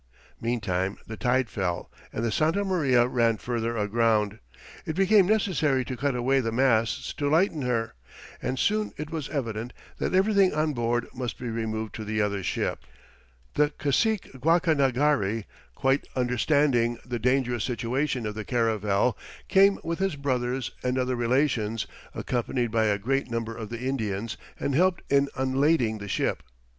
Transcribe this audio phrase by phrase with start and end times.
[0.41, 4.39] Meantime the tide fell, and the Santa Maria ran further aground;
[4.83, 7.93] it became necessary to cut away the masts to lighten her,
[8.41, 12.41] and soon it was evident that everything on board must be removed to the other
[12.41, 12.79] ship.
[13.53, 15.43] The cacique Guacanagari,
[15.75, 19.15] quite understanding the dangerous situation of the caravel,
[19.49, 24.35] came with his brothers and other relations, accompanied by a great number of the Indians,
[24.59, 26.41] and helped in unlading the ship.